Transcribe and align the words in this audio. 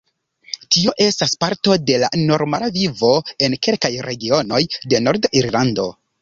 Tio 0.75 0.93
estas 1.07 1.35
parto 1.43 1.75
de 1.89 1.97
la 2.03 2.09
normala 2.29 2.69
vivo 2.79 3.11
en 3.49 3.57
kelkaj 3.69 3.93
regionoj 4.09 4.63
de 4.95 5.05
Nord-Irlando. 5.05 5.89